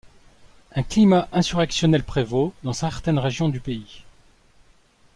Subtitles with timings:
[0.73, 4.01] Un climat insurrectionnel prévaut dans certaines régions du pays.